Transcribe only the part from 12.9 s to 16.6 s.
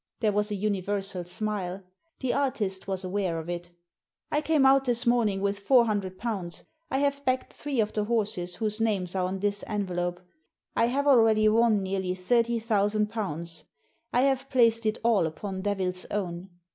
pounds. I have placed it all upon Devil's Own.